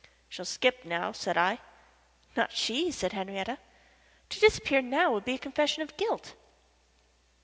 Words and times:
"She'll 0.29 0.45
skip 0.45 0.83
now," 0.83 1.11
said 1.11 1.37
I. 1.37 1.59
"Not 2.35 2.51
she," 2.51 2.89
said 2.89 3.13
Henriette. 3.13 3.59
"To 4.29 4.39
disappear 4.39 4.81
now 4.81 5.13
would 5.13 5.25
be 5.25 5.35
a 5.35 5.37
confession 5.37 5.83
of 5.83 5.95
guilt. 5.95 6.33